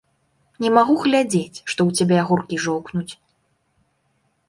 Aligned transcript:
Не 0.63 0.69
магу 0.77 0.95
глядзець, 1.03 1.61
што 1.73 1.81
ў 1.91 2.01
цябе 2.01 2.15
агуркі 2.25 2.61
жоўкнуць. 2.67 3.09